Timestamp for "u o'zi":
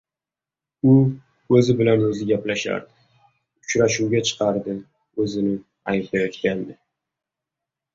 0.93-1.75